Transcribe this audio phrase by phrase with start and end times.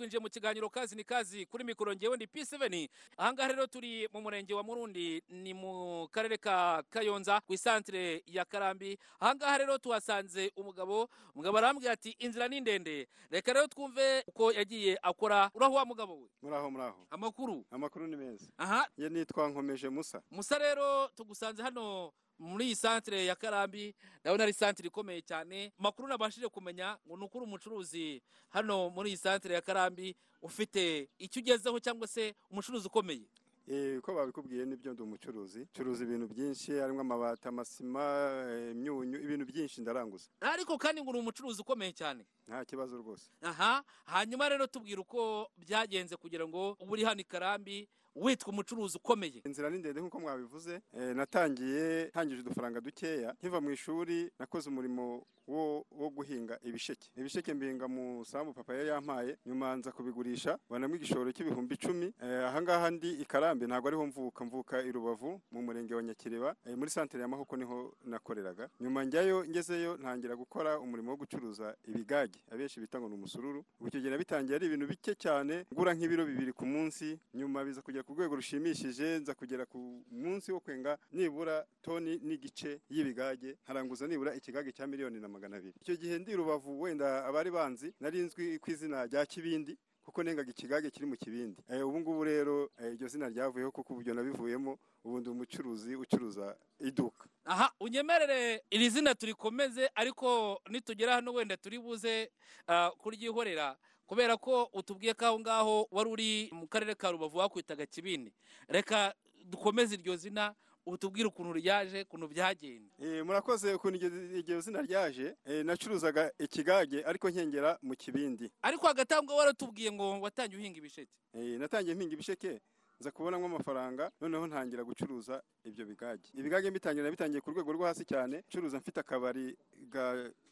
[0.00, 4.20] twinjiye mu kiganiro kazi ni kazi kuri mikoro ngewe ni P7 ahangaha rero turi mu
[4.20, 8.96] murenge wa Murundi ni mu karere ka Kayonza ku isantere ya Karambi.
[9.20, 13.08] Ahangaha rero tuhasanze umugabo umugabo arambwira ati inzira ni ndende.
[13.30, 15.50] Reka rero twumve uko yagiye akora.
[15.54, 16.28] Uraho wa mugabo we?
[16.42, 17.06] Muraho muraho.
[17.10, 17.64] Amakuru?
[17.70, 18.46] Amakuru ni meza.
[18.58, 18.88] Aha.
[18.96, 20.22] Ye nitwa nkomeje musa.
[20.30, 25.72] Musa rero tugusanze hano muri iyi santere ya Karambi ndabona ari santere ikomeye cyane.
[25.78, 31.40] Makuru nabashije kumenya ngo ni ukuri umucuruzi hano muri iyi santere ya Karambi ufite icyo
[31.42, 33.28] ugezeho cyangwa se umucuruzi ukomeye?
[33.68, 35.66] Eh, uko babikubwiye ni byo ndi umucuruzi.
[35.76, 38.02] Curuza ibintu byinshi harimo amabati amasima
[38.50, 40.26] eh, imyunyu ibintu byinshi ndaranguza.
[40.40, 42.24] Ariko kandi ngo uri umucuruzi ukomeye cyane.
[42.50, 43.30] Nta kibazo rwose.
[43.42, 49.38] Aha hanyuma rero tubwira uko byagenze kugira ngo uri hano i Karambi witwa umucuruzi ukomeye.
[49.46, 55.22] Inzira ni ndende nk'uko mwabivuze eh, natangiye ntangije udufaranga dukeya nkiva mu ishuri nakoze umurimo
[55.46, 57.10] wo, guhinga ibisheke.
[57.16, 62.14] Ibisheke mbinga mu sambu papa yari yampaye nyuma nza kubigurisha banamwe igishoro cy'ibihumbi icumi.
[62.22, 64.44] Eh, ahangaha ndi i Karambi ntabwo ariho mvuka.
[64.44, 66.54] Mvuka i Rubavu mu murenge wa Nyakiriba.
[66.66, 68.70] Eh, muri santere ya Mahoko ni ho nakoreraga.
[68.80, 72.38] Nyuma njyayo ngezeyo ntangira gukora umurimo wo gucuruza ibigage.
[72.50, 73.64] Abenshi bita ngo ni umusururu.
[73.80, 75.64] Ubu icyo gihe nabitangiye ari ibintu bike cyane.
[75.72, 79.78] Ngura nk'ibiro bibiri ku munsi nyuma biza kugera ku rwego rushimishije nza kugera ku
[80.10, 85.74] munsi wo kwenga nibura toni n'igice y'ibigage nkaranguza nibura ikigage cya miliyoni na magana abiri.
[85.80, 89.76] Icyo gihe ndi rubavu wenda abari banzi nari nzwi ku izina rya kibindi.
[90.04, 91.62] Kuko nengaga ikigage kiri mu kibindi.
[91.68, 96.56] Eh, ubu ngubu rero eh, iryo zina ryavuyeho kuko uburyo nabivuyemo ubu ndi umucuruzi ucuruza
[96.80, 97.28] iduka.
[97.44, 102.30] Aha unyemerere iri zina turikomeze ariko nitugera hano wenda turi buze
[102.66, 107.86] ah, kuryihorera kubera ko utubwiye ko aho ngaho wari uri mu karere ka rubavu wakwitaga
[107.86, 108.32] kibindi
[108.68, 109.14] reka
[109.46, 110.54] dukomeze iryo zina
[110.86, 112.90] utubwire ukuntu ryaje ukuntu byagenze.
[112.98, 115.36] Eh, murakoze ukuntu iryo- zina ryaje.
[115.44, 118.50] Eh, nacuruzaga ikigage ariko nkengera mu kibindi.
[118.62, 121.12] Ariko hagati aho ngaho waratubwiye ngo watangiye uhinga ibisheke?
[121.34, 122.60] Eh, natangiye mpinga ibisheke
[123.00, 126.28] nza kubonamo amafaranga noneho ntangira gucuruza ibyo bigage.
[126.36, 129.56] Ibigage mbitangira nabitangiye ku rwego rwo hasi cyane curuza mfite akabari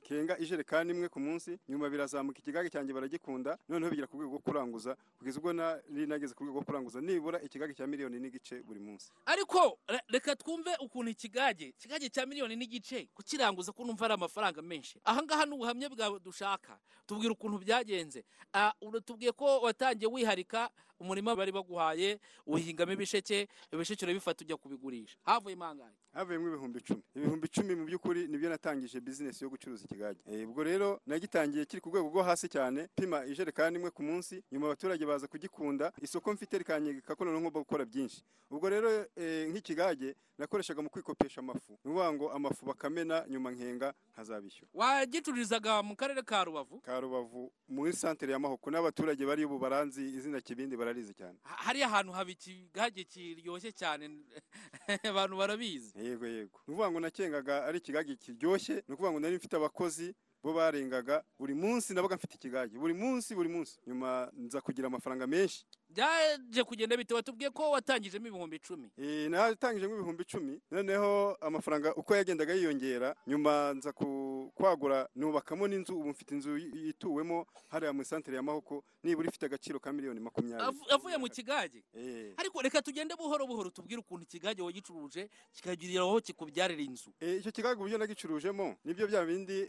[0.09, 4.39] gakenga ijerekani imwe ku munsi nyuma birazamuka ikigage cyanjye baragikunda noneho bigera ku rwego rwo
[4.41, 8.81] kuranguza kugeza ubwo nari nageze ku rwego rwo kuranguza nibura ikigage cya miliyoni n'igice buri
[8.81, 9.13] munsi.
[9.27, 14.63] Ariko re- reka twumve ukuntu ikigage ikigage cya miliyoni n'igice kukiranguza ko numva ari amafaranga
[14.63, 14.97] menshi.
[15.05, 16.79] Ahangaha ni ubuhamya bwawe dushaka.
[17.07, 18.25] Tubwira ukuntu byagenze.
[18.55, 20.71] Ah, uratubwiye ko watangiye wiharika
[21.01, 25.17] umurima bari baguhaye uhingamo ibisheke ibisheke urabifata ujya kubigurisha.
[25.25, 27.03] Havuye mangahe havuyemo ibihumbi icumi.
[27.15, 30.21] Ibihumbi icumi mu by'ukuri ni byo natangije bizinesi yo gucuruza ikigage.
[30.27, 34.43] Eh, ubwo rero nagitangiye kiri ku rwego rwo hasi cyane pima ijerekani imwe ku munsi
[34.53, 38.23] nyuma abaturage baza kugikunda isoko mfite rikanyegeka ko noneho ngomba gukora byinshi.
[38.51, 41.73] Ubwo rero eh, nk'ikigage nakoreshaga mu kwikopesha amafu.
[41.73, 44.71] Ni ukuvuga ngo amafu bakamena nyuma nkenga nkazabishyura.
[44.75, 46.81] Wagicururizaga mu karere ka rubavu?
[46.81, 48.71] Ka rubavu muri santere ya mahoko.
[48.71, 51.37] N'abaturage bari ubu baranzi izina kibindi bararizi cyane.
[51.45, 54.09] Ha- hariya ahantu haba ikigage kiryoshye cyane
[55.05, 55.93] abantu barabizi.
[55.99, 56.59] Yego yego.
[56.67, 61.25] Ni ukuvuga ngo nakengaga ari ikigage kiryoshye ni ukuvuga ngo nari mfite abakozi bo barengaga
[61.39, 62.79] buri munsi nabaga mfite ikigage.
[62.79, 63.79] Buri munsi buri munsi.
[63.87, 65.67] Nyuma nza kugira amafaranga menshi.
[65.91, 67.15] Byaje kugenda bite?
[67.15, 68.91] Watubwiye ko watangijemo ibihumbi icumi.
[68.99, 70.61] Eh, natangije nk'ibihumbi icumi.
[70.71, 77.47] Noneho amafaranga uko yagendaga yiyongera nyuma nza ku- kwagura nubakamo n'inzu ubu mfite inzu ituwemo
[77.69, 80.69] hariya mu santere ya mahoko nibura ifite agaciro ka miliyoni makumyabiri.
[80.69, 81.83] Avu- avuye mu kigage.
[81.95, 82.35] Eh.
[82.37, 87.11] ariko reka tugende buhoro buhoro tubwire ukuntu ikigage wagicuruje kikagirira aho kikubyarira inzu.
[87.21, 89.69] Eh, icyo kigaga uburyo nagicurujemo ni byo bya bindi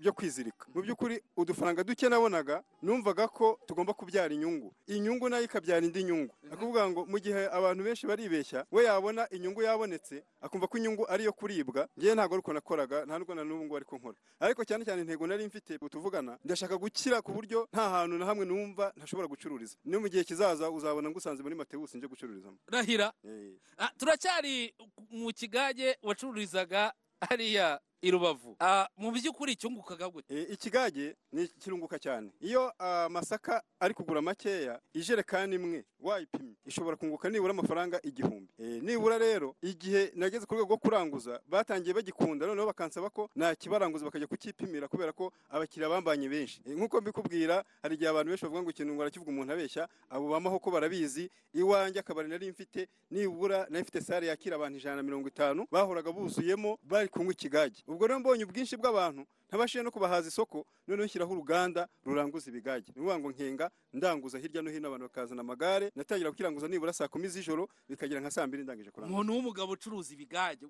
[0.00, 0.66] byo kwizirika.
[0.74, 4.72] Mu by'ukuri udufaranga duke nabonaga numvaga ko tugomba kubyara inyungu.
[4.86, 9.26] Inyungu na yo ikabyara indi nyungu akuvuga ngo mu gihe abantu benshi baribeshya we yabona
[9.30, 13.44] inyungu yabonetse akumva ko inyungu ari iyo kuribwa ngewe ntabwo ariko nakoraga nta nubwo na
[13.44, 14.18] n'ubu ngubu ariko nkora.
[14.40, 18.44] Ariko cyane cyane intego nari mfite tuvugana ndashaka gukira ku buryo nta hantu na hamwe
[18.46, 19.76] numva ntashobora gucururiza.
[19.84, 22.58] No mu gihe kizaza uzabona ngusanze muri matewusi nje gucururizamo.
[22.70, 23.58] Rahira Eh.
[23.78, 24.74] Ah, turacyari
[25.10, 27.80] mu kigage wacururizaga hariya.
[28.02, 28.56] I rubavu.
[28.60, 30.34] Ah, mu by'ukuri cyungukaga gute?
[30.34, 32.30] E, ikigage ni kirunguka cyane.
[32.40, 38.52] Iyo amasaka ari kugura makeya ijerekani imwe wayipimye ishobora kunguka nibura amafaranga igihumbi.
[38.58, 44.04] E, nibura rero igihe nageze ku rwego rwo kuranguza batangiye bagikunda noneho bakansaba ko nakibaranguza
[44.04, 46.62] bakajya kukipimira kubera ko abakiriya bambanye benshi.
[46.66, 50.28] E, nk'uko mbikubwira hari igihe abantu benshi bavuga ngo ikintu ngo arakivuga umuntu abeshya abo
[50.30, 51.30] bamaho ko barabizi.
[51.54, 56.12] Iwanjye akabari nari mfite nibura nari mfite sare yakira abantu ijana na mirongo itanu bahoraga
[56.12, 57.82] buzuyemo bari kunywa ikigage.
[57.88, 62.92] Ubwo rero mbonye ubwinshi bw'abantu ntabashije no kubahaza isoko noneho nshyiraho uruganda ruranguza ibigage.
[62.96, 67.28] Ni ngo nkenga ndanguza hirya no hino abantu bakazana amagare natangira kukiranguza nibura saa kumi
[67.28, 70.66] z'ijoro bikagera nka saa mbiri ndangije kuranguza umuntu w'umugabo ucuruza ibigage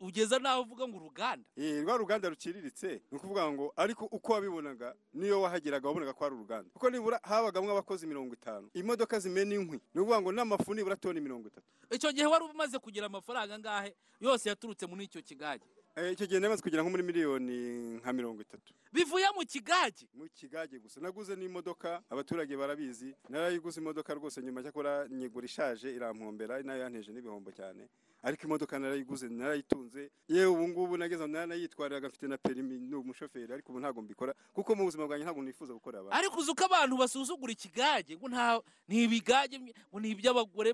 [0.00, 1.44] ugeza n'aho uvuga ngo uruganda?
[1.56, 6.34] Eh, rwa ruganda ruciriritse ni ukuvuga ngo ariko uko wabibonaga niyo wahageraga wabonaga ko ari
[6.34, 6.70] uruganda.
[6.72, 8.70] Kuko nibura habagamo abakozi mirongo itanu.
[8.74, 11.66] Imodoka zimena inkwi ni ukuvuga ngo n'amafu nibura toni mirongo itatu.
[11.92, 13.92] Icyo gihe wari umaze kugira amafaranga angahe?
[14.20, 15.64] Yose yaturutse muri icyo kigage.
[16.12, 17.56] Icyo gihe namaze kugera nko muri miliyoni
[18.00, 18.72] nka mirongo itatu.
[18.92, 20.08] Bivuye mu kigage.
[20.16, 21.00] Mu kigage gusa.
[21.00, 23.12] Naguze n'imodoka abaturage barabizi.
[23.28, 24.62] Narayiguze imodoka rwose nyuma.
[24.62, 27.88] Cyakora nyigura ishaje irampombera na yo yanteje n'ibihombo cyane.
[28.22, 30.10] Ariko imodoka narayiguze narayitunze.
[30.28, 34.74] Yewe ubu ngubu nageze naranayitwariraga mfite na perimi ni umushoferi ariko ubu ntabwo mbikora kuko
[34.74, 36.16] mu buzima bwanjye ntabwo nifuza gukorera abantu.
[36.18, 40.70] Ariko uzi uko abantu basuzugura ikigage ngo nta ni ibigage ngo ni iby'abagore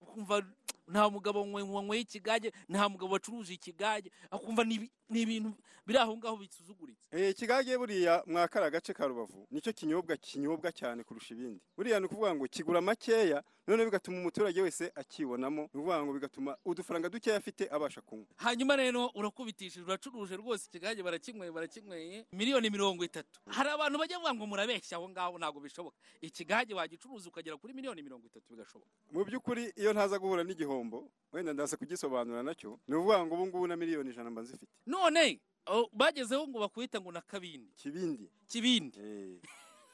[0.00, 0.42] ukumva
[0.88, 5.54] nta mugabo wanywe- wanyweye ikigage nta mugabo wacuruje ikigage akumva ni ibintu
[5.86, 7.08] biri aho ngaho bisuzuguritse.
[7.12, 11.60] Eh, ikigage buriya mwakara agace ka rubavu ni cyo kinyobwa kinyobwa cyane kurusha ibindi.
[11.76, 16.56] Buriya ni ukuvuga ngo kigura makeya noneho bigatuma umuturage wese akibonamo ni ukuvuga ngo bigatuma
[16.64, 18.26] udufaranga dukeya afite abasha kunywa.
[18.36, 23.40] Hanyuma rero urakubitishije uracuruje rwose ikigage barakinyweye barakinyweye miliyoni mirongo itatu.
[23.46, 25.96] Hari abantu bajya bavuga ngo murabeshya aho ngaho ntabwo bishoboka.
[26.20, 28.90] Ikigage wagicuruza ukagera kuri miliyoni mirongo itatu bigashoboka.
[29.12, 33.46] Mu by'ukuri iyo ntaza guhura n'igihombo wenda ndaza kugisobanura na cyo ni ukuvuga ngo ubu
[33.46, 34.72] ngubu na miliyoni ijana mba nzifite.
[34.86, 37.72] None oh, bagezeho ngo bakwita ngo na kabindi.
[37.76, 38.30] Kibindi.
[38.48, 38.98] Kibindi.
[39.00, 39.40] Eh,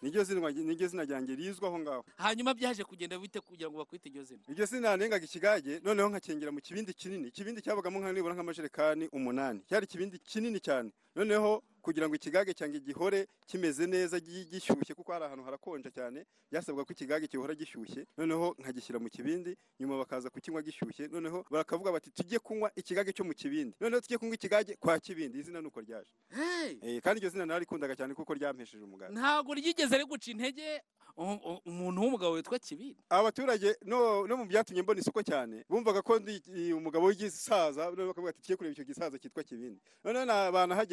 [0.02, 0.24] niryo
[0.88, 2.04] zina ryanjye rizwi aho ngaho.
[2.16, 4.40] Hanyuma byaje kugenda bite kugira ngo bakwite iryo zina?
[4.48, 7.28] Iryo zina nengaga ikigage noneho nkakengera mu kibindi kinini.
[7.28, 9.60] Ikibindi cyabagamo nka nibura nk'amajerekani umunani.
[9.68, 10.90] Cyari ikibindi kinini cyane.
[11.16, 16.26] Noneho kugira ngo ikigage cyanjye gihore kimeze neza gi- gishyushye kuko hari ahantu harakonja cyane
[16.52, 18.04] byasabwa ko ikigage gihora gishyushye.
[18.20, 21.08] Noneho nkagishyira mu kibindi nyuma bakaza kukinywa gishyushye.
[21.08, 23.76] Noneho bakavuga bati tujye kunywa ikigage cyo mu kibindi.
[23.80, 25.38] Noneho tujye kunywa ikigage kwa kibindi.
[25.40, 26.12] Izina nuko ryaje
[26.84, 30.82] Eh, kandi iryo zina narikundaga cyane kuko ryampesheje umuganda ntabwo ryigeze riguca intege
[31.66, 32.96] umuntu w'umugabo witwa kibindi.
[33.08, 38.40] Abaturage no, mu byatumye mbona isoko cyane bumvaga ko ndi umugabo w'igisaza noneho bakavuga ati
[38.40, 39.80] tugiye kureba icyo gisaza cyitwa kibindi.
[40.04, 40.24] Noneho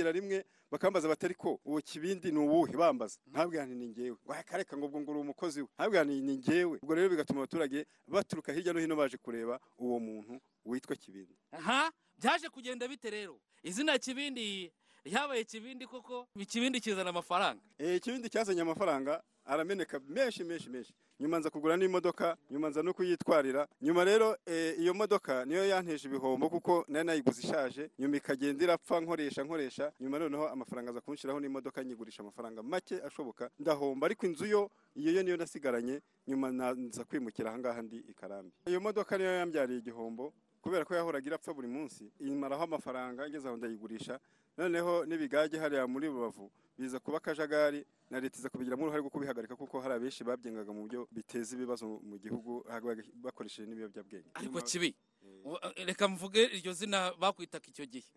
[0.08, 2.74] na- rimwe bakambaza batari ko uwo kibindi ni uwuhe?
[2.78, 3.20] Bambaza.
[3.28, 4.18] Nti ni njyewe.
[4.26, 5.68] Wakareka ngo ubwo ngo uri umukozi we.
[5.78, 6.80] Nti ni njyewe.
[6.82, 11.36] Ubwo rero bigatuma abaturage baturuka hirya no hino baje kureba uwo muntu witwa kibindi.
[11.52, 13.40] Aha byaje kugenda bite rero?
[13.64, 14.72] Izina kibindi
[15.06, 16.28] ryabaye kibindi koko?
[16.36, 17.62] Ikibindi kizana amafaranga.
[17.78, 20.94] Eh, ikibindi cyazanye amafaranga arameneka menshi menshi menshi.
[21.20, 23.68] Nyuma nza kugura n'imodoka nyuma nza no kuyitwarira.
[23.82, 29.00] Nyuma rero eh, iyo modoka niyo yanteje ibihombo kuko nari nayiguze ishaje nyuma ikagenda irapfa
[29.02, 29.92] nkoresha nkoresha.
[30.00, 33.50] Nyuma noneho amafaranga aza kunshiraho n'imodoka nyigurisha amafaranga make ashoboka.
[33.60, 38.52] Ndahomba ariko inzu yo iyo yo niyo nasigaranye nyuma nza kwimukira ahangaha ndi i Karambi.
[38.66, 43.58] Iyo modoka niyo yambyariye igihombo kubera ko yahoraga irapfa buri munsi imaraho amafaranga ngeze aho
[43.58, 44.20] ndayigurisha
[44.58, 49.56] noneho n'ibigage hariya muri rubavu biza kuba akajagari na leta iza kubigiramo uruhare rwo kubihagarika
[49.56, 52.64] kuko hari abenshi babyengaga mu buryo biteza ibibazo mu gihugu
[53.24, 54.30] bakoresheje n'ibiyobyabwenge.
[54.34, 54.96] Ariko kibi
[55.86, 58.08] reka mvuge iryo zina bakwitaga icyo gihe.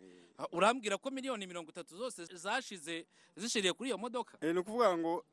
[0.53, 3.07] Urambwira ko miliyoni mirongo itatu zose zashize
[3.37, 4.39] zishiriye kuri iyo modoka?
[4.41, 5.25] Eh, ni ukuvuga ngo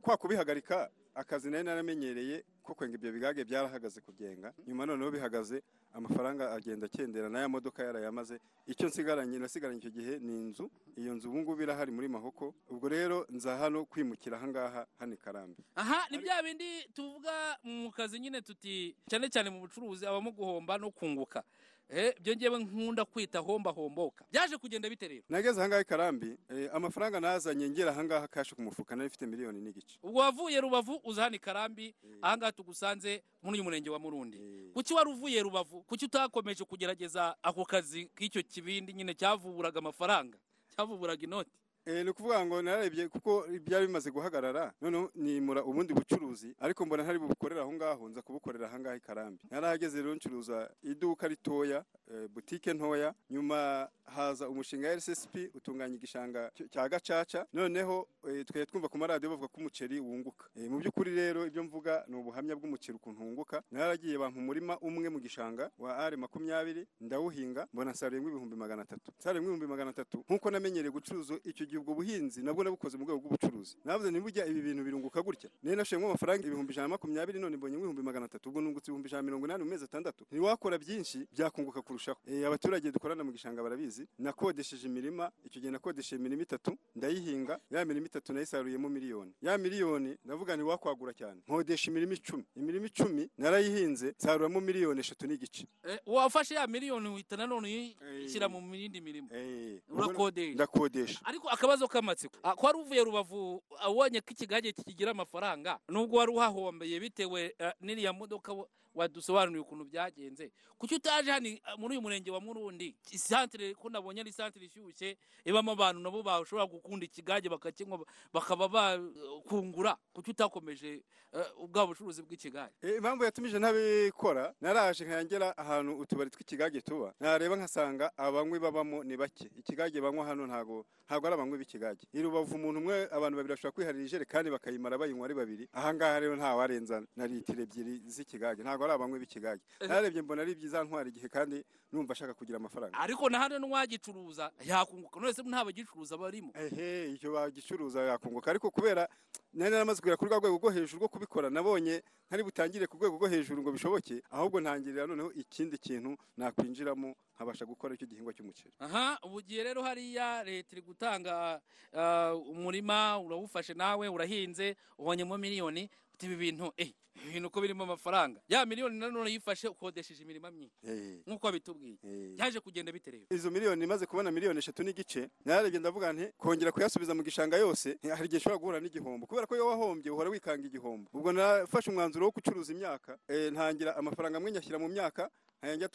[0.00, 6.52] kwa kubihagarika akazi nari naramenyereye ko kwenga ibyo bigage byarahagaze kubyenga nyuma noneho bihagaze amafaranga
[6.52, 8.36] agenda akendera n'aya modoka yarayamaze
[8.66, 10.68] icyo nsigaranye nasigaranye icyo gihe ni inzu.
[10.96, 12.54] Iyo nzu ubu ngubu irahari muri mahoko.
[12.68, 15.62] Ubwo rero nza hano kwimukira ahangaha hano i karambi.
[15.74, 17.32] Aha ni bya bindi tuvuga
[17.64, 21.44] mu kazi nyine tuti cyane cyane mu bucuruzi habamo guhomba no kunguka.
[21.88, 24.24] Eh, byo ngewe nkunda kwita homba homboka.
[24.32, 25.22] Byaje kugenda bite rero?
[25.28, 29.60] Nageze ahangaha i karambi eh, amafaranga nazanye ngera ahangaha kashe ku mufuka nari mfite miliyoni
[29.60, 29.98] n'igice.
[30.02, 34.36] Ubwo wavuye rubavu uza hano i karambi ahangaha tugusanze muri uyu murenge wa murundi.
[34.38, 35.82] Eh, kuki wari uvuye rubavu?
[35.82, 40.38] Kuki utakomeje kugerageza ako kazi k'icyo kibindi nyine cyavuburaga amafaranga
[40.76, 41.50] cyavuburaga inoti?
[41.50, 47.02] Eh, ni ukuvuga ngo nararebye kuko byari bimaze guhagarara noneho nimura ubundi bucuruzi ariko mbona
[47.02, 49.42] ntari bubukorera aho ngaho nza kubukorera aha ngaha i karambi.
[49.50, 56.68] Narahageze rero ncuruza iduka ritoya eh, butike ntoya nyuma haza umushinga rssp utunganya igishanga cy-
[56.68, 60.46] cya gacaca noneho eh, twari twumva ku maradiyo bavuga ko umuceri wunguka.
[60.58, 63.62] Eh, mu by'ukuri rero ibyo mvuga ni ubuhamya bw'umuceri ukuntu wunguka.
[63.70, 69.12] Naragiye bampa umurima umwe mu gishanga wa are makumyabiri ndawuhinga mbona nsaruyemo ibihumbi magana atatu.
[69.18, 70.18] Nsaruyemo ibihumbi magana atatu.
[70.28, 74.46] Nk'uko namenyereye gucuruza icyo gihe ubwo buhinzi nabwo nabukoze mu rwego rw'ubucuruzi navuze ni burya
[74.46, 75.50] ibi bintu birunguka gutya.
[75.62, 78.48] Nari nashoyemo amafaranga ibihumbi ijana na makumyabiri none mbonye ibihumbi magana atatu.
[78.48, 80.24] Ubwo nungutse ibihumbi ijana na mirongo inani mu mezi atandatu.
[80.30, 82.18] Ntiwakora byinshi byakunguka kurushaho.
[82.26, 84.06] Eh, abaturage dukorana mu gishanga barabizi.
[84.18, 87.60] Nakodesheje imirima icyo gihe nakodesheje imirima itatu ndayihinga.
[87.70, 89.32] Ya mirima itatu nayisaruyemo miliyoni.
[89.42, 91.40] Ya miliyoni ndavuga ntiwakwagura cyane.
[91.48, 92.44] Nkodesha imirima icumi.
[92.56, 97.96] Imirima icumi narayihinze nsaruramo miliyoni eshatu n'igice Eh, wafashe ya miliyoni uhita nanone Eh.
[98.18, 99.28] uyishyira mu yindi mirimo.
[99.32, 100.54] Eh, urakodesha.
[100.54, 101.20] Ndakodesha.
[101.24, 102.38] Ariko akabazo k'amatsiko.
[102.42, 105.78] Ah, ko wari uvuye rubavu abonye ko ikigage kikigira amafaranga?
[105.90, 108.54] Nubwo wari uhahombeye bitewe eh, n'iriya modoka
[108.96, 110.50] wadusobanuriye ukuntu byagenze.
[110.78, 112.96] Kuki utaje hano ah, muri uyu murenge wa murundi?
[113.12, 118.00] Isantere ko nabonye ari isantere ishyushye ibamo abantu nabo bashobora gukunda ikigage bakakinywa
[118.32, 122.72] bakaba bakungura kuki utakomeje eh, ubwa bucuruzi bw'ikigage?
[122.82, 127.14] Eh, impamvu yatumije ntabikora naraje nkangera ahantu utubari tw'ikigage tuba.
[127.20, 129.50] Nareba nkasanga abanywi babamo ni bake.
[129.58, 132.06] Ikigage banywa hano ntago ntago ari abanywi b'ikigage.
[132.12, 135.68] I rubavu umuntu umwe abantu babiri bashobora kwiharira ijerekani bakayimara bayinywa ari babiri.
[135.72, 138.62] Ahangaha rero nta warenza na litiro ebyiri z'ikigage.
[138.62, 139.62] Ntago ari abanywi b'ikigage.
[139.88, 142.94] Narebye mbona ari byiza ntwara igihe kandi numva ashaka kugira amafaranga.
[142.98, 145.20] Ariko na hano n'uwagicuruza yakunguka.
[145.20, 146.52] None se nta bagicuruza barimo?
[146.54, 148.50] Ehe icyo bagicuruza yakunguka.
[148.50, 149.08] Ariko kubera
[149.52, 153.16] nari naramaze kugera kuri rwa rwego rwo hejuru rwo kubikora nabonye ntari butangire ku rwego
[153.16, 158.72] rwo hejuru ngo bishoboke ahubwo ntangirira noneho ikindi kintu nakwinjiramo nkabasha gukora icyo gihingwa cy'umuceri.
[158.80, 161.60] Aha ubu gihe rero hariya leta iri gutanga
[161.92, 165.88] ah, umurima urawufashe nawe urahinze ubonyemo miliyoni
[166.22, 168.40] ibi bintu eh ibi bintu ko birimo amafaranga.
[168.48, 172.34] Ya miliyoni nanone yifashe ukodesheje imirima myinshi Eh, nk'uko bitubwiye eh.
[172.36, 177.14] byaje kugenda bitereba izo miliyoni imaze kubona miliyoni eshatu n'igice nararebye ndavuga nti kongera kuyasubiza
[177.14, 179.26] mu gishanga yose hari igihe ushobora guhura n'igihombo.
[179.26, 181.08] Kubera ko iyo wahombye uhora wikanga igihombo.
[181.12, 183.18] Ubwo nafashe umwanzuro wo gucuruza imyaka
[183.52, 185.30] ntangira amafaranga amwe nyashyira mu myaka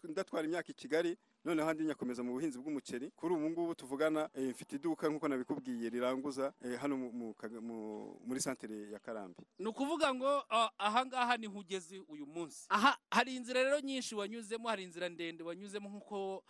[0.10, 3.12] ndatwara imyaka i kigali noneho andi nyakomeza mu buhinzi bw'umuceri.
[3.16, 9.00] Kuri ubu ngubu tuvugana eh, mfite iduka nk'uko nabikubwiye riranguza eh, hano muri santere ya
[9.00, 9.42] karambi.
[9.60, 12.66] Ni ukuvuga ngo ah, ahangaha ni ho ugeze uyu munsi.
[12.70, 16.44] Aha hari inzira rero nyinshi wanyuzemo hari inzira ndende wanyuzemo nk'uko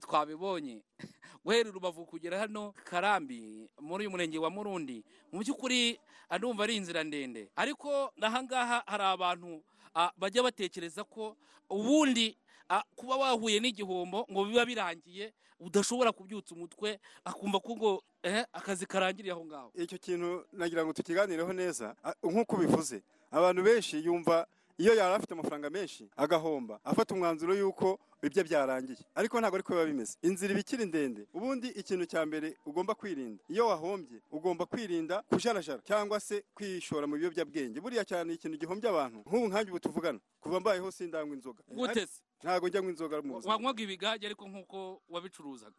[0.00, 0.82] twabibonye.
[1.44, 6.00] Guhera i rubavu kugera hano karambi muri uyu murenge wa murundi mu by'ukuri
[6.38, 7.50] ndumva ari inzira ndende.
[7.56, 9.62] Ariko ahangaha hari abantu
[10.16, 11.36] bajya batekereza ko
[11.70, 12.36] ubundi
[12.94, 17.92] kuba wahuye n'igihombo ngo biba birangiye udashobora kubyutsa umutwe akumva ko ngo
[18.22, 19.70] eh, akazi karangiriye aho ngaho.
[19.74, 24.46] Icyo kintu nagira ngo tukiganireho neza nk'uko ubivuze abantu benshi yumva
[24.78, 28.98] iyo yari afite amafaranga menshi agahomba afata umwanzuro y'uko ibyo byarangiye.
[29.14, 30.18] Ariko ntabwo ariko biba bimeze.
[30.22, 33.42] Inzira iba ikiri ndende ubundi ikintu cya mbere ugomba kwirinda.
[33.48, 37.78] Iyo wahombye ugomba kwirinda kujarajara cyangwa se kwishora mu biyobyabwenge.
[37.80, 40.18] Buriya cyane ikintu gihombya abantu nk'ubu nkanjye ubu tuvugana.
[40.40, 41.62] Kuva mbayeho sindanywa inzoga.
[41.68, 43.54] Gute se ntabwo njya inzoga mu buzima.
[43.54, 45.74] Wanywaga ibigage ariko nk'uko wabicuruzaga.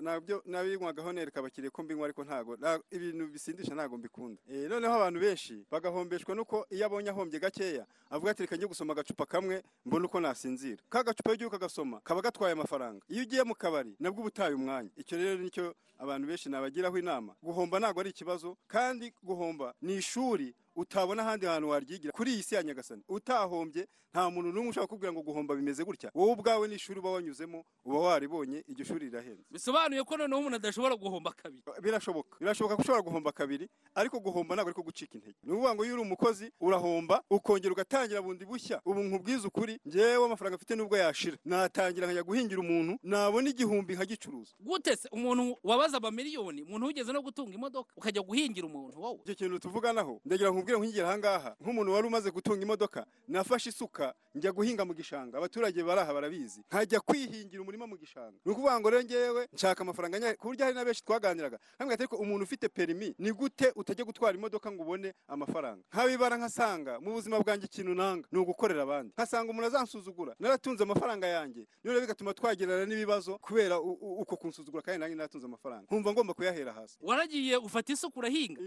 [0.00, 4.40] Nabyo nabinywagaho nereka abakiriya ko mbinywa ariko ntago nta- ibintu bisindisha ntago mbikunda.
[4.48, 8.92] Eh, noneho abantu benshi bagahombeshwa nuko iyo abonye ahombye gakeya avuga ati reka njye gusoma
[8.92, 10.82] agacupa kamwe mbone uko nasinzira.
[10.88, 13.02] Ka gacupa iyo ugiye ukagasoma kaba gatwaye amafaranga.
[13.08, 14.90] Iyo ugiye mu kabari nabwo uba utaye umwanya.
[14.96, 17.34] Icyo rero ni cyo abantu benshi nabagiraho inama.
[17.42, 22.12] Guhomba ntabwo ari ikibazo kandi guhomba ni ishuri utabona ahandi hantu waryigira.
[22.12, 26.10] Kuri iyi si ya nyagasani utahombye nta muntu n'umwe ushobora kukubwira ngo guhomba bimeze gutya.
[26.14, 30.96] Wowe ubwawe n'ishuri uba wanyuzemo uba waribonye iryo shuri rirahenze bisobanuye ko noneho umuntu adashobora
[30.98, 31.62] guhomba kabiri.
[31.82, 32.36] Birashoboka.
[32.42, 35.38] Birashoboka ko ushobora guhomba kabiri ariko guhomba ntabwo ariko gucika intege.
[35.46, 38.80] Ni ukuvuga ngo iyo uri umukozi urahomba ukongera ugatangira bundi bushya.
[38.84, 41.36] Ubu nkubwiza ukuri njyewe amafaranga mfite nubwo yashira.
[41.44, 44.52] Natangira nkajya guhingira umuntu nabona igihumbi nkagicuruza.
[44.58, 45.08] Gute se?
[45.12, 49.18] Umuntu wabaza amamiliyoni umuntu wigeze no gutunga imodoka ukajya guhingira umuntu wowe?
[49.22, 54.52] Icyo kintu tuvuganaho ndagira nkubwire nkigera ahangaha nk'umuntu wari umaze gutunga imodoka nafashe isuka njya
[54.52, 55.38] guhinga mu gishanga.
[55.38, 56.60] Abaturage bari aha barabizi.
[56.70, 58.38] Nkajya kwihingira umurima mu gishanga.
[58.44, 62.02] Ni ukuvuga ngo rero ngewe nshaka amafaranga ku buryo hari na benshi twaganiraga nkambwira ati
[62.02, 65.82] ariko umuntu ufite perimi ni gute utajya gutwara imodoka ngo ubone amafaranga?
[65.92, 69.10] Nkabibara nkasanga mu buzima bwanjye ikintu nanga ni ugukorera abandi.
[69.18, 75.16] Nkasanga umuntu azansuzugura naratunze amafaranga yanjye none bigatuma twagirana n'ibibazo kubera uko kunsuzugura kandi nanjye
[75.18, 75.84] naratunze amafaranga.
[75.90, 76.98] Nkumva ngomba kuyahera hasi.
[77.02, 78.60] Waragiye ufata isuka urahinga?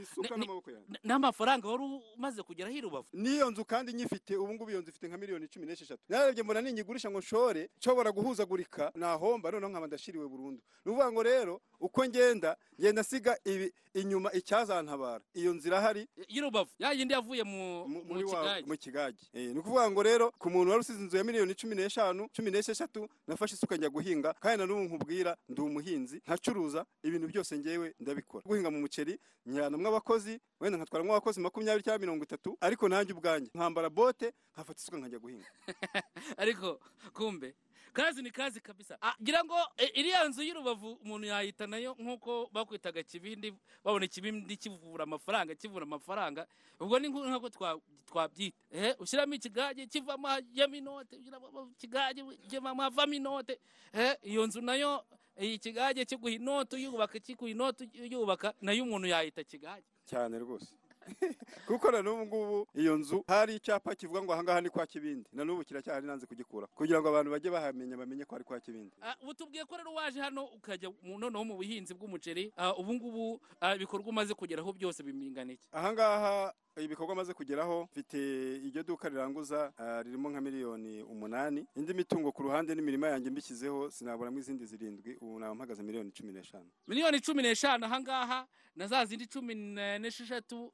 [1.03, 1.82] N'amafaranga wari
[2.17, 5.47] umaze kugeraho i rubavu n'iyo nzu kandi nyifite ubu ngubu iyo nzu ifite nka miliyoni
[5.47, 6.03] cumi n'esheshatu.
[6.09, 10.61] Nararebye mbona ninyigurisha ngo nshore nshobora guhuzagurika nahomba noneho nkaba ndashiriwe burundu.
[10.85, 15.23] Ni ukuvuga ngo rero uko ngenda ngenda nsiga ibi inyuma icyazantabara.
[15.33, 19.25] Iyo nzira ahari i rubavu ya yindi yavuye mu kigage.
[19.33, 22.51] Eh, ni ukuvuga ngo rero ku muntu wari usize inzu ya miliyoni cumi n'eshanu cumi
[22.51, 27.93] n'esheshatu nafashe isuka njya guhinga kandi na n'ubu nkubwira ndi umuhinzi nkacuruza ibintu byose ngewe
[27.99, 28.43] ndabikora.
[28.45, 33.49] Guhinga mu muceri njyanamwo abakozi wenda nkatwaramo abakozi makumyabiri cyangwa mirongo itatu ariko nanjye ubwanjye.
[33.55, 35.47] Nkambara bote nkafata isuka nkajya guhinga.
[36.37, 36.79] Ariko
[37.13, 37.55] kumbe.
[37.93, 38.97] Kazi ni kazi kabisa.
[39.01, 39.55] Ah, ngira ngo
[39.93, 43.53] iriya nzu y'urubavu umuntu yayita na yo nk'uko bakwitaga kibindi
[43.83, 46.47] babona ikibindi kivura amafaranga kivura amafaranga.
[46.79, 48.57] Ubwo ni nku- nk'uko twa- twabyita.
[48.71, 53.59] Eh ushyiramo ikigage kivamo hajyamo inote ushyiramo ikigage kivamo havamo inote
[53.93, 55.05] eh iyo nzu na yo
[55.41, 59.85] iyi kigage kiguha inote uyubaka kiguha inote uyubaka na yo umuntu yayita kigage.
[60.09, 60.73] Cyane rwose.
[61.67, 65.29] kuko na n'ubu ngubu iyo nzu hari icyapa kivuga ngo ahangaha ni kwa kibindi.
[65.33, 66.67] Na n'ubu kiracyahari nanze kugikura.
[66.67, 68.95] Kugira ngo abantu bajye bahamenya bamenye ko ari kwa kibindi.
[69.01, 73.41] Ah, ubu tubwiye ko rero waje hano ukajya noneho mu buhinzi bw'umuceri ah, ubu ngubu
[73.61, 75.67] ah, ibikorwa umaze kugeraho byose bimingana iki?
[75.71, 78.17] Ahangaha ibikorwa amaze kugeraho mfite
[78.65, 81.65] iryo duka riranguza ririmo nka miliyoni umunani.
[81.75, 85.17] Indi mitungo ku ruhande n'imirima yanjye mbishyizeho sinaburamo izindi zirindwi.
[85.21, 86.65] Ubu naba mpagaze miliyoni cumi n'eshanu.
[86.87, 89.53] Miliyoni cumi n'eshanu ahangaha na za zindi cumi
[90.01, 90.73] n'esheshatu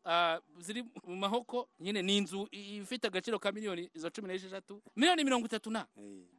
[0.59, 5.45] ziri mu mahoko nyine ni inzu ifite agaciro ka miliyoni izo cumi n'esheshatu miliyoni mirongo
[5.45, 5.87] itatu na.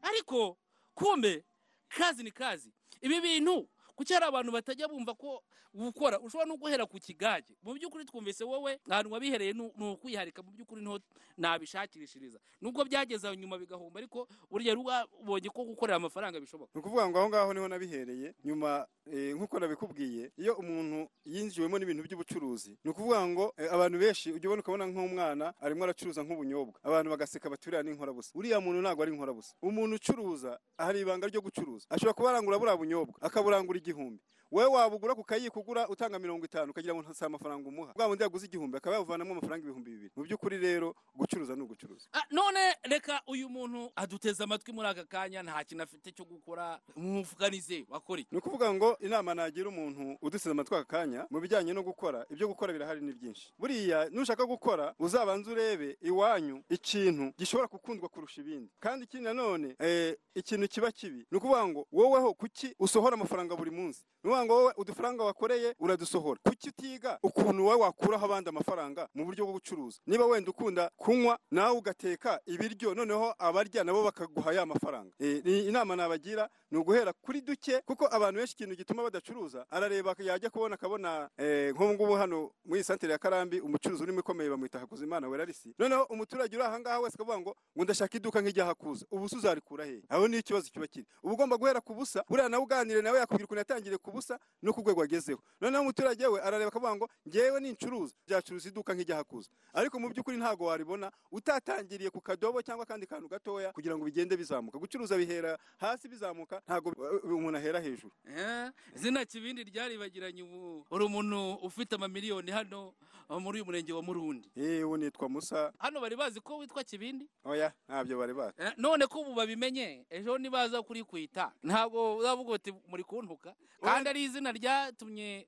[0.02, 0.58] Ariko
[0.94, 1.44] kumbe
[1.88, 2.72] kazi ni kazi.
[3.00, 3.68] Ibi bintu
[4.00, 5.42] kuki hari abantu batajya bumva ko
[5.75, 7.52] gukora ushobora no guhera ku kigage.
[7.62, 9.61] Mu by'ukuri twumvise wowe ahantu wabihereye ni
[9.92, 10.99] ukwiharika mu by'ukuri ni ho
[11.37, 12.38] nabishakirishiriza.
[12.61, 16.71] Nubwo byageze nyuma bigahomba ariko burya rwabonye ko gukorera amafaranga bishoboka.
[16.75, 21.76] Ni ukuvuga ngo aho ngaho ni ho nabihereye nyuma eh, nk'uko nabikubwiye iyo umuntu yinjiwemo
[21.78, 26.80] n'ibintu by'ubucuruzi ni ukuvuga ngo eh, abantu benshi ujya ubona ukabona nk'umwana arimo aracuruza nk'ubunyobwa.
[26.83, 31.87] Abantu bagaseka baturira n'inkorabusa uriya muntu ntabwo ari inkorabusa umuntu ucuruza hari ibanga ryo gucuruza.
[31.90, 34.22] Ashobora kuba arangura buriya bunyobwa akaburangura igihumbi.
[34.50, 37.92] Wowe wabugura ku kayiko ugura utanga mirongo itanu ukagira ngo si amafaranga umuha.
[37.97, 40.11] Bwa bundi yaguze igihumbi akaba yavanamo amafaranga ibihumbi bibiri.
[40.16, 42.07] Mu by'ukuri rero gucuruza ni ugucuruza.
[42.12, 46.80] Ah, none reka uyu muntu aduteze amatwi muri aka kanya nta kintu afite cyo gukora
[46.97, 48.28] mwuvuganize wakora iki?
[48.35, 52.49] Ni ukuvuga ngo inama nagira umuntu udusize amatwi aka kanya mu bijyanye no gukora ibyo
[52.49, 53.52] gukora birahari ni byinshi.
[53.59, 58.71] Buriya nushaka gukora uzabanze urebe iwanyu ikintu gishobora gukundwa kurusha ibindi.
[58.80, 63.71] Kandi ikindi nanone eh, ikintu kiba kibi ni ukuvuga ngo woweho kuki usohora amafaranga buri
[63.71, 64.04] munsi?
[64.40, 66.40] Ni ukuvuga ngo wowe udufaranga wakoreye uradusohora.
[66.44, 69.99] Kuki utiga ukuntu wowe wakuraho abandi amafaranga mu buryo bwo gucuruza?
[70.06, 75.12] Niba wenda ukunda kunywa nawe ugateka ibiryo noneho abarya nabo bakaguha ya mafaranga.
[75.18, 80.50] Eh, inama nabagira ni uguhera kuri duke kuko abantu benshi ikintu gituma badacuruza arareba yajya
[80.50, 85.28] kubona akabona eh, nk'ubu ngubu hano muri santere ya karambi umucuruzi urimo ikomeye bamwita hakuzimana
[85.28, 89.06] werarisi noneho umuturage uri ahangaha wese akavuga ngo ngo ndashaka iduka nk'ijya hakuza.
[89.11, 91.06] Ubusa uzarikura hehe aho ni ikibazo kiba kiri.
[91.23, 94.29] Uba ugomba guhera ku busa buriya nawe uganire nawe yakubwira ukuntu yatangiriye ku busa
[94.62, 98.14] no ku rwego agezeho noneho umuturage we arareba akavuga ngo ngewe nincuruza.
[98.26, 103.28] Byacuruza iduka nk'ijya hakuza ariko mu by'ukuri ntabwo waribona utatangiriye ku kadobo cyangwa akandi kantu
[103.28, 104.78] gatoya kugira ngo bigende bizamuka.
[104.78, 108.12] Gucuruza bihera hasi bizamuka ntabwo uh, umuntu ahera hejuru.
[108.28, 110.87] Eh, izina kibindi ryaribagiranye ubu?
[110.90, 112.94] Uri umuntu ufite amamiliyoni hano
[113.28, 114.50] uh, muri uyu murenge wa murundi?
[114.56, 115.72] Eh uwo nitwa musa.
[115.78, 117.28] Hano bari bazi ko witwa kibindi?
[117.44, 118.54] Oya ntabyo bari bazi.
[118.58, 123.55] Eh, none ko ubu babimenye ejo nibaza kuri kwita ntabwo uzavuga uti muri kuntuka.
[123.81, 125.46] Kandi ari izina ryatumye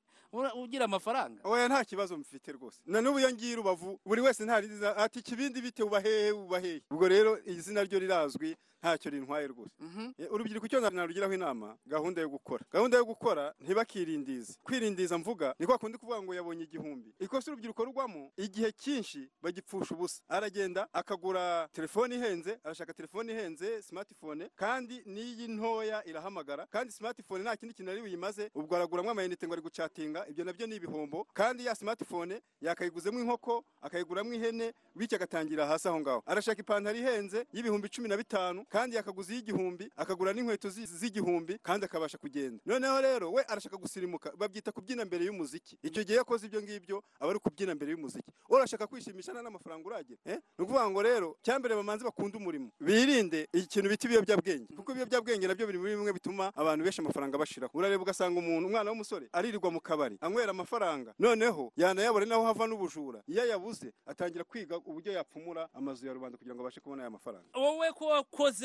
[0.62, 1.40] ugira amafaranga.
[1.44, 2.80] Oya nta kibazo mfite rwose.
[2.86, 5.82] Na n'ubu iyo ngiye i rubavu buri wese ntariza ati ikibindi bite?
[5.82, 6.80] Ubahehe ubahehe.
[6.90, 9.70] Ubwo rero izina ryo rirazwi ntacyo rintwaye rwose.
[9.80, 10.10] Mhm.
[10.18, 12.64] Eh, urubyiruko icyo narugiraho inama gahunda yo gukora.
[12.72, 14.58] Gahunda yo gukora ntibakirindize.
[14.62, 17.14] Kwirindiza mvuga ni kwa kundi kuvuga ngo yabonye igihumbi.
[17.18, 20.22] Ikosa urubyiruko rugwamo igihe cyinshi bagipfusha ubusa.
[20.28, 26.66] Aragenda akagura telefone ihenze arashaka telefone ihenze smartphone kandi n'iyi ntoya irahamagara.
[26.66, 30.26] Kandi smartphone nta kindi kintu ari buyimaze ubwo araguramo amayinite ngo ari gucatinga.
[30.28, 31.26] Ibyo na byo ni ibihombo.
[31.32, 36.22] Kandi ya smartphone yakayiguzemo inkoko akayiguramo ihene bityo agatangira hasi aho ngaho.
[36.26, 41.84] Arashaka ipantaro ihenze y'ibihumbi cumi na bitanu kandi yakaguze iy'igihumbi akagura n'inkweto zi- z'igihumbi kandi
[41.84, 42.56] akabasha kugenda.
[42.66, 45.76] Noneho rero we arashaka gusirimuka babyita kubyina mbere y'umuziki.
[45.84, 48.32] Icyo gihe yakoze ibyo ngibyo aba ari kubyina mbere y'umuziki.
[48.48, 50.38] Urashaka kwishimisha nta n'amafaranga uragira eh?
[50.58, 52.70] ni ukuvuga ngo rero cyambere bamanze bakunda umurimo.
[52.80, 54.72] Birinde ikintu bita ibiyobyabwenge.
[54.76, 57.72] Kuko ibiyobyabwenge na byo biri muri bimwe bituma abantu benshi amafaranga bashiraho.
[57.76, 61.12] Urareba ugasanga umuntu umwana w'umusore aririrwa mu kabari anywera amafaranga.
[61.18, 63.20] Noneho yanayabona naho hava n'ubujura.
[63.28, 67.48] Iyo ayabuze atangira kwiga uburyo yapfumura amazu ya rubanda kugira ngo abashe kubona aya mafaranga.
[67.54, 68.61] Wowe ko wakoze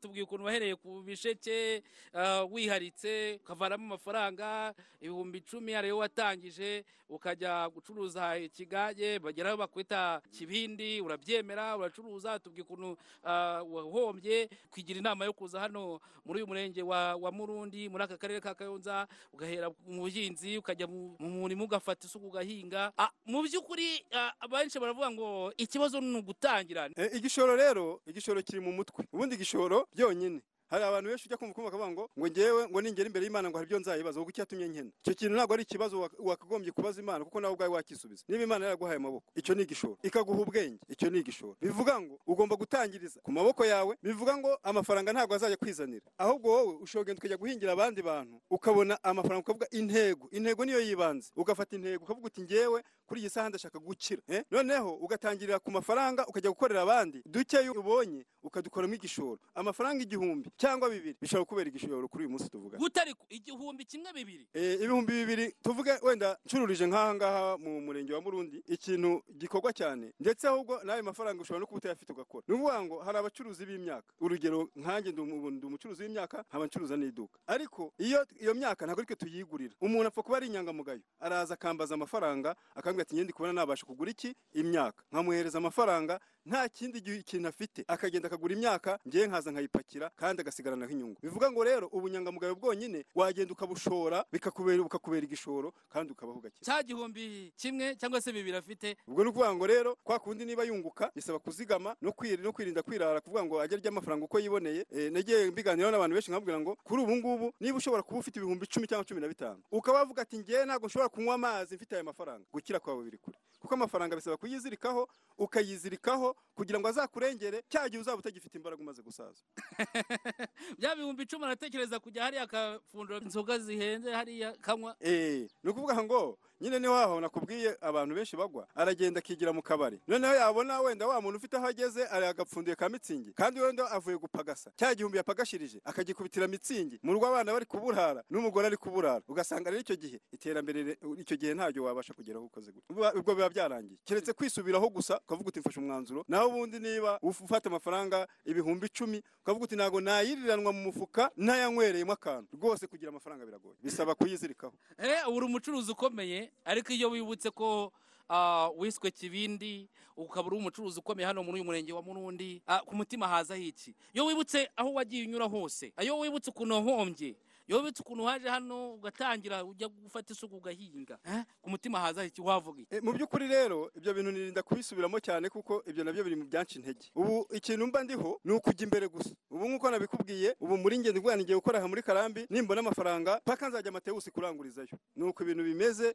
[0.00, 1.82] tubwiye ukuntu wahereye ku bisheke
[2.14, 11.76] ah, wiharitse ukavanamo amafaranga ibihumbi icumi ariyo watangije ukajya gucuruza ikigage bageraho bakwita kibindi urabyemera
[11.76, 17.88] uracuruza tubwiye ukuntu ah, wahombye kwigira inama yo kuza hano muri uyu murenge wa, murundi
[17.88, 22.92] muri aka karere ka kayonza ugahera mu buhinzi ukajya mu mu murima ugafata isuku ugahinga.
[22.98, 24.04] Ah, mu by'ukuri
[24.40, 29.04] abenshi baravuga ngo ikibazo ni ugutangira Eh, igishoro rero igishoro kiri mu mutwe.
[29.20, 33.06] Ubundi igishoro byonyine hari abantu benshi ujya kumva kumva bakavuga ngo ngo ngewe ngo ningera
[33.10, 34.90] imbere y'imana ngo hari ibyo nzayibaza kuko icyatumye nkena.
[35.02, 38.22] Icyo kintu ntabwo ari ikibazo wak- wakagombye kubaza imana kuko nawe ubwawe wakisubiza.
[38.30, 39.98] Niba imana yaraguhaye amaboko icyo ni igishoro.
[40.02, 41.56] Ikaguha ubwenge icyo ni igishoro.
[41.60, 46.06] Bivuga ngo ugomba gutangiriza ku maboko yawe bivuga ngo amafaranga ntabwo azajya kwizanira.
[46.18, 50.28] Ahubwo wowe ushobora ukajya guhingira abandi bantu ukabona amafaranga ukavuga intego.
[50.30, 51.32] Intego niyo yibanze.
[51.36, 52.78] Ugafata intego ukavuga uti ngewe
[53.10, 54.44] kuri iyi saha ndashaka gukira eh?
[54.50, 59.38] noneho ugatangirira ku mafaranga ukajya gukorera abandi dukeyo ubonye ukadukoramo igishoro.
[59.54, 62.78] Amafaranga igihumbi cyangwa bibiri bishobora kubera igishoro kuri uyu munsi tuvuga.
[62.78, 64.48] Gutariku igihumbi kimwe bibiri.
[64.54, 70.12] Eh, ibihumbi bibiri tuvuge wenda ncururije nk'aha ngaha mu murenge wa murundi ikintu gikorwa cyane.
[70.20, 72.44] Ndetse ahubwo n'ayo mafaranga ushobora no kuba utayafite ugakora.
[72.48, 74.08] Ni ukuvuga ngo hari abacuruzi b'imyaka.
[74.20, 77.38] Urugero nkanjye ndi umucuruzi w'imyaka nkaba ncuruza n'iduka.
[77.46, 82.56] Ariko iyo iyo myaka ntabwo ariko tuyigurira umuntu apfa kuba ari inyangamugayo araza akambaza amafaranga
[82.74, 85.04] akambwira ati ngende kubona nabasha kugura iki imyaka?
[85.12, 87.84] Nkamuhereza amafaranga nta kindi gihe ikintu afite.
[87.88, 91.18] Akagenda akagura imyaka ngewe nkaza nkayipakira kandi agasigaranaho inyungu.
[91.22, 96.58] Bivuga ngo rero ubunyangamugayo bwonyine wagenda ukabushora bikakubera bukakubera igishoro kandi ukabaho gake.
[96.64, 98.96] Cya gihumbi kimwe cyangwa se bibiri afite.
[99.06, 102.82] Ubwo ni ukuvuga ngo rero kwa kundi niba yunguka bisaba kuzigama no kwiri no kwirinda
[102.82, 104.86] kwirara kuvuga ngo ajye arya amafaranga uko yiboneye.
[104.90, 108.64] Eh, nagiye mbiganiraho n'abantu benshi nkabwira ngo kuri ubu ngubu niba ushobora kuba ufite ibihumbi
[108.64, 109.60] icumi cyangwa cumi na bitanu.
[109.70, 112.44] Ukaba wavuga ati ngewe ntabwo nshobora kunywa amazi mfite aya mafaranga.
[112.52, 113.38] Gukira kwawe biri kure.
[113.60, 119.42] Kuko amafaranga bisaba kuyizirikaho ukayizirikaho kugira ngo azakurengere cya gihe uzaba utagifite imbaraga umaze gusaza.
[120.78, 126.38] Bya bihumbi icumi aratekereza kujya hariya akafundura inzoga zihenze hariya kanywa Eh, ni ukuvuga ngo
[126.60, 130.00] nyine ni ho haho nakubwiye abantu benshi bagwa aragenda akigira mu kabari.
[130.08, 133.32] Noneho yabona wenda wa muntu ufite aho ageze agapfunduye ka mitsingi.
[133.32, 134.70] Kandi wenda avuye gupagasa.
[134.76, 136.98] Cya gihumbi yapagashirije akagikubitira mitsingi.
[137.02, 139.22] Mu rugo abana bari kuburara n'umugore ari kuburara.
[139.28, 142.88] Ugasanga rero icyo gihe iterambere re- icyo gihe ntabyo wabasha kugeraho ukoze gutya.
[142.90, 143.98] Ubwo- biba byarangiye.
[144.04, 146.24] Keretse kwisubiraho gusa ukavuga uti mfashe umwanzuro.
[146.28, 152.12] Naho ubundi niba uf- ufata amafaranga ibihumbi icumi ukavuga uti ntabwo nayiriranwa mu mufuka ntayanywereyemo
[152.12, 152.48] akantu.
[152.56, 153.76] Rwose kugira amafaranga biragoye.
[153.82, 154.74] Bisaba kuyizirikaho.
[154.98, 157.92] Eh uri umucuruzi ukomeye ariko iyo wibutse ko
[158.28, 162.94] ah, wiswe kibindi ukaba uri umucuruzi ukomeye hano muri uyu murenge wa murundi ah, ku
[162.96, 167.34] mutima hazaho iki iyo wibutse aho wagiye unyura hose iyo wibutse ukuntu wahombye
[167.68, 171.18] iyo wibutse ukuntu waje hano ugatangira ujya gufata isuku ugahinga.
[171.24, 172.94] Eh, ku mutima hazaho iki wavuga iki?
[172.96, 176.44] E, mu by'ukuri rero ibyo bintu nirinda kubisubiramo cyane kuko ibyo na byo biri mu
[176.44, 177.10] byanca intege.
[177.14, 179.30] Ubu ikintu mba ndiho ni ukujya imbere gusa.
[179.50, 183.88] Ubu nk'uko nabikubwiye ubu muri ngendo ngiye gukora aha muri karambi nimbona amafaranga paka nzajya
[183.90, 184.88] amatewusi kurangurizayo.
[185.16, 186.14] Ni uko ibintu bimeze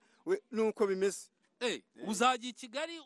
[0.52, 1.30] ni uko bimeze.
[1.30, 1.45] eh
[2.08, 3.00] uzajya i kigali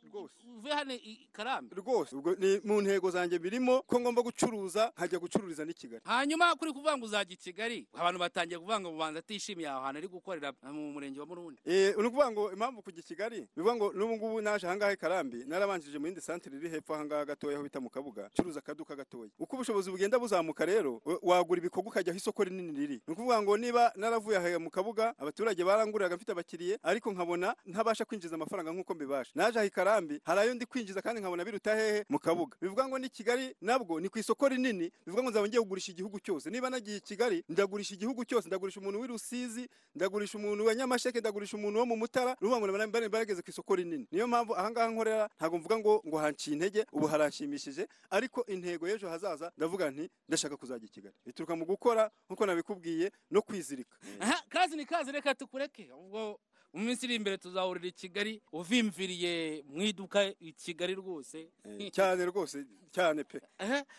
[0.58, 1.76] uve hano i karambi.
[1.76, 2.16] Rwose.
[2.40, 6.02] Ni mu ntego zanjye birimo ko ngomba gucuruza nkajya gucururiza n'i kigali.
[6.06, 9.98] Hanyuma kuri kuvuga ngo uzajya i kigali abantu batangiye kuvuga ngo bubanza atishimiye aho hantu
[9.98, 11.62] ari gukorera mu murenge wa murundi.
[11.66, 14.98] Eh, ni ukuvuga ngo impamvu kujya i kigali bivuga ngo n'ubu ngubu naje ahangaha i
[14.98, 18.96] karambi narabanjije mu yindi santere iri hepfo ahangaha gatoya aho bita mu kabuga curuza akaduka
[18.96, 19.32] gatoya.
[19.40, 22.98] Uko ubushobozi bugenda buzamuka rero wa- wagura ibikorwa ukajya aho isoko rinini riri.
[23.08, 28.36] Ni ukuvuga ngo niba naravuye mu kabuga abaturage baranguriraga mfite abakiriye ariko nkabona ntabasha kwinjiza
[28.40, 29.32] amafaranga nk'uko mbibasha.
[29.36, 32.58] Naje aha i karambi hari ayo ndi kwinjiza kandi nkabona biruta hehe mu kabuga.
[32.62, 36.20] Bivuga ngo ni kigali nabwo ni ku isoko rinini bivuga ngo nzaba ngiye kugurisha igihugu
[36.20, 36.50] cyose.
[36.50, 38.48] Niba nagiye i kigali ndagurisha igihugu cyose.
[38.48, 42.88] Ndagurisha umuntu w'i rusizi ndagurisha umuntu wa nyamasheke ndagurisha umuntu wo mu mutara ni ukuvuga
[42.88, 44.08] ngo barageze ku isoko rinini.
[44.12, 49.10] Niyo mpamvu ahangaha nkorera ntabwo mvuga ngo ngo hanciye intege ubu haranshimishije ariko intego y'ejo
[49.10, 51.16] hazaza ndavuga nti ndashaka kuzajya i kigali.
[51.26, 53.98] Bituruka mu gukora nk'uko nabikubwiye no kwizirika.
[54.20, 55.92] Aha kazi ni kazi reka tukureke.
[55.94, 56.40] Ubwo
[56.74, 61.50] mu minsi iri imbere tuzahurira i kigali uvimviriye mu iduka i kigali rwose.
[61.66, 63.42] Eh, cyane rwose cyane pe.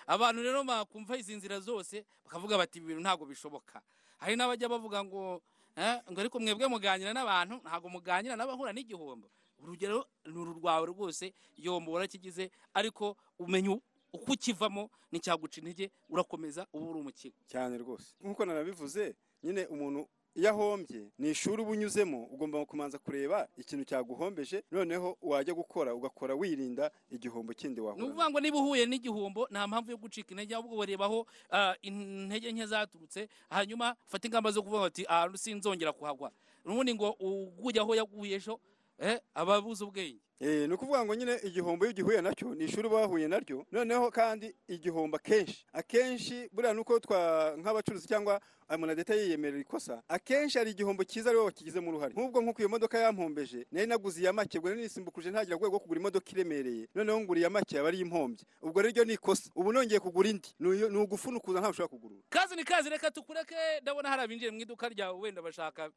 [0.07, 3.83] Abantu rero bakumva izi nzira zose bakavuga bati ibi bintu ntabwo bishoboka.
[4.19, 5.43] Hari n'abajya bavuga ngo
[5.77, 9.31] eh, ngo ariko mwebwe muganira n'abantu ntabwo muganira n'abahura n'igihombo.
[9.61, 13.71] Urugero ni uru rwawe rwose igihombo warakigize ariko umenya
[14.13, 17.35] uko ukivamo n'icyaguca intege urakomeza uba uri umukire.
[17.51, 18.15] Cyane rwose.
[18.23, 24.63] Nk'uko nanabivuze nyine umuntu iyo ahombye ni ishuri uba unyuzemo ugomba kumanza kureba ikintu cyaguhombeje
[24.71, 29.67] noneho wajya gukora ugakora wirinda igihombo kindi ni wahura ukuvuga ngo niba uhuye n'igihombo nta
[29.67, 34.81] mpamvu yo gucika intege ahubwo warebaho ah, intege nke zaturutse hanyuma ufate ingamba zo kuvuga
[34.83, 36.33] bati ahantu sinzongera kuhagwa.
[36.65, 38.61] Ubundi ngo uguye aho yaguye ejo
[38.99, 40.21] eh, aba abuze ubwenge.
[40.41, 44.11] Ni ukuvuga ngo nyine igihombo iyo ugihuye na cyo ni ishuri uba wahuye naryo noneho
[44.11, 51.05] kandi igihombo akenshi akenshi buriya nuko twa nk'abacuruzi cyangwa amunadeta yiyemerera ikosa akenshi hari igihombo
[51.05, 52.15] cyiza ari we wakigizemo uruhare.
[52.15, 56.01] Nk'ubwo nk'uko iyo modoka yampombeje nari naguze iya make ubwo nisimbukuje ntagira rwego rwo kugura
[56.01, 58.47] imodoka iremereye noneho ngura iya make aba ari impombye.
[58.63, 60.49] Ubwo rero ni ikosa ubu nongeye kugura indi.
[60.61, 62.23] Ni ni ugufunukuza ntawe ushobora kugurura.
[62.31, 65.91] Kazi ni kazi reka tukureke ndabona hari abinjiye mu iduka ryawe wenda bashaka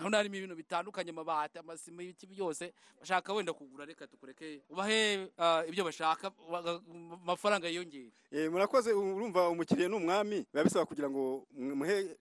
[0.00, 3.89] hano harimo ibintu bitandukanye amabati amasima ibiki byose bashaka wenda kugura.
[3.90, 6.30] Reka tukureke ubahe ah, ibyo bashaka
[7.22, 8.12] amafaranga yiyongere.
[8.30, 12.14] Eh, murakoze urumva umukiriya ni umwami biba bisaba kugira ngo muhe-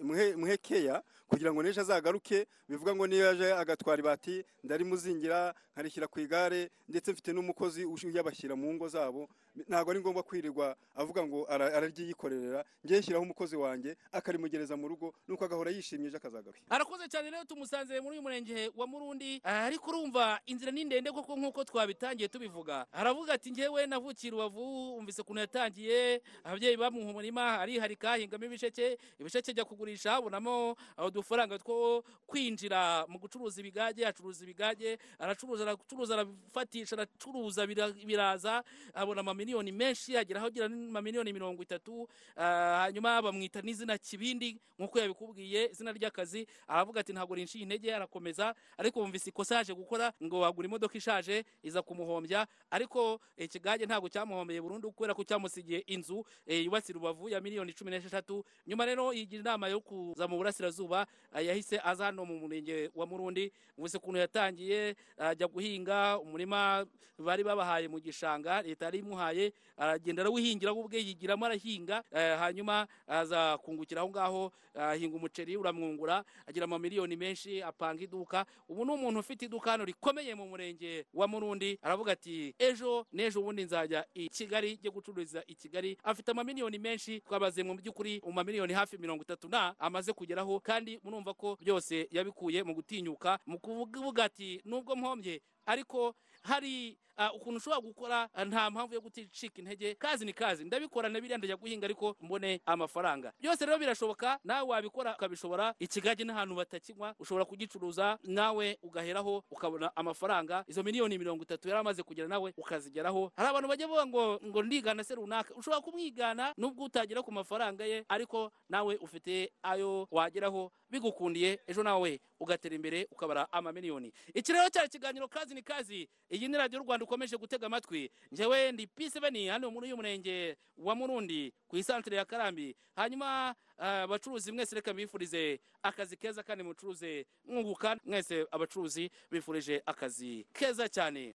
[0.58, 6.70] keya kugira ngo n'ejo azagaruke bivuga ngo niyo yaje agatwara ibati ndarimuzingira nkarishyira ku igare
[6.90, 9.30] ndetse mfite n'umukozi uyabashyira mu ngo zabo
[9.68, 15.14] ntabwo ari ngombwa kwirirwa avuga ngo ara- araryiyikorera ngewe shyiraho umukozi wanjye akarimugereza mu rugo
[15.28, 16.60] nuko agahora yishimye ejo akazagaruka.
[16.70, 21.12] Arakoze cyane rero tumusanze muri uyu murenge wa murundi Ah, ariko urumva inzira ni ndende
[21.12, 22.86] koko nk'uko twabitangiye tubivuga.
[22.92, 29.52] Aravuga ati ngewe navukiye rubavu umvise ukuntu yatangiye ababyeyi bamuha umurima ariharika ahingamo ibisheke ibisheke
[29.52, 37.66] ajya kugurisha abonamo udufaranga two kwinjira mu gucuruza ibigage acuruza ibigage aracuruza aracuruza arafatisha aracuruza
[37.68, 43.98] bira- biraza abona amamiliyoni menshi agera aho agira amamiliyoni mirongo itatu Ah, hanyuma bamwita n'izina
[43.98, 49.74] kibindi nk'uko yabikubwiye izina ry'akazi aravuga ati ntabwo rinciye intege arakomeza ariko wumvise ikosa yaje
[49.74, 52.48] gukora ngo agura imodoka ishaje iza kumuhombya.
[52.72, 57.92] Ariko ikigage ntabwo cyamuhombeye burundu kubera ko cyamusigiye inzu eh, yubatse rubavu ya miliyoni cumi
[57.92, 58.44] n'esheshatu.
[58.68, 63.06] Nyuma rero yigira inama yo kuza mu burasirazuba ah, yahise aza hano mu murenge wa
[63.06, 63.52] murundi.
[63.78, 66.86] Wumvise ukuntu yatangiye ajya guhinga umurima
[67.20, 69.29] bari babahaye mu gishanga leta yari imuhaye
[69.78, 76.24] aragenda arawuhingira we ubwe yigiramo arahinga eh, hanyuma aza kungukira aho ngaho ahinga umuceri uramwungura
[76.48, 78.46] agira amamiliyoni menshi apanga iduka.
[78.70, 83.40] Ubu ni umuntu ufite iduka hano rikomeye mu murenge wa murundi aravuga ati ejo n'ejo
[83.42, 85.98] ubundi nzajya i kigali njye gucururiza i kigali.
[86.04, 91.00] Afite amamiliyoni menshi twabaze mu by'ukuri mu mamiliyoni hafi mirongo itatu na amaze kugeraho kandi
[91.04, 97.58] murumva ko byose yabikuye mu gutinyuka mu kuvuga ati nubwo mpombye ariko hari ah, ukuntu
[97.58, 99.96] ushobora gukora ah, nta mpamvu yo guticika intege.
[99.96, 100.64] Kazi ni kazi.
[100.66, 103.34] Ndabikora na biriya ndajya guhinga ariko mbone amafaranga.
[103.40, 105.76] Byose rero birashoboka nawe wabikora ukabishobora.
[105.80, 110.64] Ikigage n'ahantu batakinywa ushobora kugicuruza nawe ugaheraho ukabona amafaranga.
[110.68, 113.32] Izo miliyoni mirongo itatu yari amaze kugera nawe ukazigeraho.
[113.36, 115.54] Hari abantu bajya bavuga ngo ngo ndigana se runaka.
[115.56, 120.72] Ushobora kumwigana nubwo utagera ku mafaranga ye ariko nawe ufite ayo wageraho.
[120.90, 124.14] Bigukundiye ejo nawe ugatera imbere ukabara amamiliyoni.
[124.34, 126.10] Iki rero cyari ikiganiro kazi ni kazi.
[126.32, 128.12] Iyi ni radiyo rwanda ukomeje gutega amatwi.
[128.32, 132.76] Njyewe ndi pisiveni hano muri uyu murenge wa murundi ku isantere ya karambi.
[132.96, 140.46] Hanyuma ah, abacuruzi mwese reka mbifurize akazi keza kandi mucuruze mwunguka mwese abacuruzi bifurije akazi
[140.54, 141.28] keza cyane.